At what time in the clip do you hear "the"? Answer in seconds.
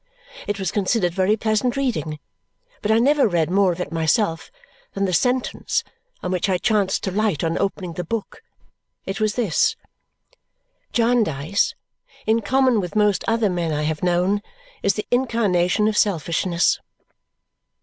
5.05-5.13, 7.93-8.03, 14.95-15.05